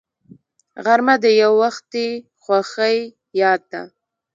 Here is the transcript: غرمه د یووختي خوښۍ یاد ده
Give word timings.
غرمه 0.85 1.15
د 1.23 1.25
یووختي 1.41 2.07
خوښۍ 2.43 2.97
یاد 3.41 3.61
ده 3.71 3.83